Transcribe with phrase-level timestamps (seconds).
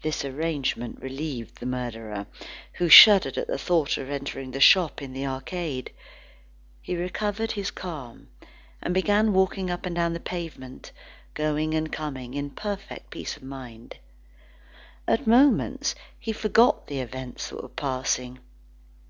[0.00, 2.26] This arrangement relieved the murderer,
[2.72, 5.92] who shuddered at the thought of entering the shop in the arcade.
[6.80, 8.28] He recovered his calm,
[8.80, 10.90] and began walking up and down the pavement,
[11.34, 13.96] going and coming, in perfect peace of mind.
[15.06, 18.38] At moments, he forgot the events that were passing.